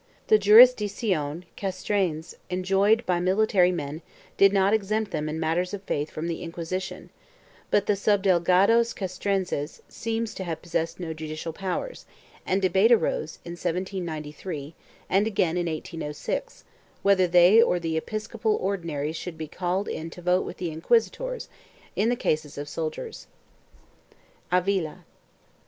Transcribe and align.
The 0.29 0.39
jurisdiction 0.39 1.45
castrense 1.55 2.33
enjoyed 2.49 3.05
by 3.05 3.19
military 3.19 3.71
men 3.71 4.01
did 4.35 4.51
not 4.51 4.73
exempt 4.73 5.11
them 5.11 5.29
in 5.29 5.39
matters 5.39 5.75
of 5.75 5.83
faith 5.83 6.09
from 6.09 6.27
the 6.27 6.41
Inquisition, 6.41 7.11
but 7.69 7.85
the 7.85 7.93
subdelegados 7.93 8.95
castrenses 8.95 9.83
seem 9.87 10.25
to 10.25 10.43
have 10.43 10.59
possessed 10.63 10.99
no 10.99 11.13
judicial 11.13 11.53
powers, 11.53 12.07
and 12.47 12.63
debate 12.63 12.91
arose, 12.91 13.37
in 13.45 13.51
1793 13.51 14.73
and 15.07 15.27
again 15.27 15.55
in 15.55 15.67
1806, 15.67 16.63
whether 17.03 17.27
they 17.27 17.61
or 17.61 17.79
the 17.79 17.95
episcopal 17.95 18.55
Ordinaries 18.55 19.15
should 19.15 19.37
be 19.37 19.47
called 19.47 19.87
in 19.87 20.09
to 20.09 20.21
vote 20.23 20.43
with 20.47 20.57
the 20.57 20.71
inquisitors 20.71 21.47
in 21.95 22.09
the 22.09 22.15
cases 22.15 22.57
of 22.57 22.67
soldiers.4 22.67 24.17
AVILA. 24.63 25.05